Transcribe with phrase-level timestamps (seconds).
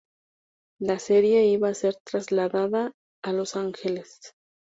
[0.79, 4.33] La serie iba a ser trasladada a Los Angeles.